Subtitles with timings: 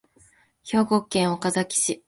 [0.63, 1.99] 兵庫県尼崎市